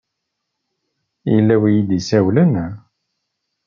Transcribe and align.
Yella 1.33 1.55
win 1.61 1.71
i 1.71 1.75
yi-d-isawlen? 1.77 2.51